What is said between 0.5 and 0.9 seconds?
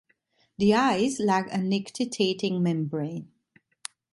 The